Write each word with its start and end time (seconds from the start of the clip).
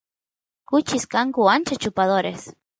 kuchis 0.69 1.05
kanku 1.13 1.41
ancha 1.53 1.75
chupadores 1.81 2.41